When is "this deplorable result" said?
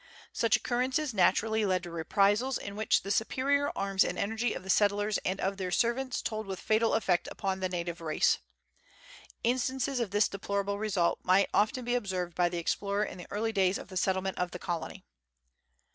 10.09-11.19